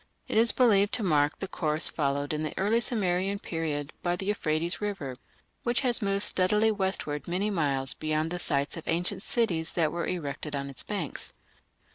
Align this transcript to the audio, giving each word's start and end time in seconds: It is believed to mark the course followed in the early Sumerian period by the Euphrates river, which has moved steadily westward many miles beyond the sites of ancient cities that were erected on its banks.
It 0.27 0.35
is 0.35 0.51
believed 0.51 0.93
to 0.95 1.03
mark 1.03 1.37
the 1.37 1.47
course 1.47 1.87
followed 1.87 2.33
in 2.33 2.41
the 2.41 2.57
early 2.57 2.79
Sumerian 2.81 3.37
period 3.37 3.93
by 4.01 4.15
the 4.15 4.25
Euphrates 4.25 4.81
river, 4.81 5.13
which 5.61 5.81
has 5.81 6.01
moved 6.01 6.23
steadily 6.23 6.71
westward 6.71 7.27
many 7.27 7.51
miles 7.51 7.93
beyond 7.93 8.31
the 8.31 8.39
sites 8.39 8.75
of 8.75 8.85
ancient 8.87 9.21
cities 9.21 9.73
that 9.73 9.91
were 9.91 10.07
erected 10.07 10.55
on 10.55 10.71
its 10.71 10.81
banks. 10.81 11.33